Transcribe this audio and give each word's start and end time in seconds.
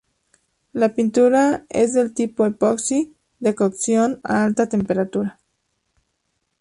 La 0.73 0.95
pintura 0.95 1.67
es 1.69 1.93
del 1.93 2.11
tipo 2.15 2.47
epoxi 2.47 3.13
de 3.39 3.53
cocción 3.53 4.19
a 4.23 4.43
alta 4.43 4.67
temperatura. 4.67 5.39